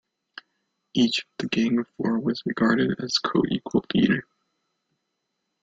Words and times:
Each 0.95 1.19
of 1.19 1.25
the 1.37 1.47
Gang 1.49 1.77
of 1.77 1.87
Four 1.89 2.17
was 2.19 2.41
regarded 2.47 2.99
as 3.03 3.19
coequal 3.23 3.85
leader. 3.93 4.25